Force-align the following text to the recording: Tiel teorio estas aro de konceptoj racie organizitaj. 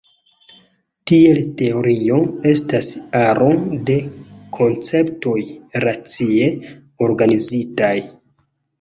Tiel 1.11 1.41
teorio 1.59 2.17
estas 2.53 2.89
aro 3.21 3.51
de 3.91 3.99
konceptoj 4.59 5.39
racie 5.89 6.53
organizitaj. 7.13 7.97